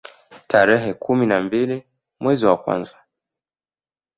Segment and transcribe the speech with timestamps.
[0.47, 1.83] Tarehe kumi na mbili
[2.19, 2.95] mwezi wa kwanza